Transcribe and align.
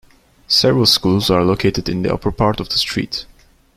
Several 0.47 0.87
schools 0.87 1.29
are 1.29 1.43
located 1.43 1.87
in 1.87 2.01
the 2.01 2.11
upper 2.11 2.31
part 2.31 2.59
of 2.59 2.69
the 2.69 2.79
street. 2.79 3.27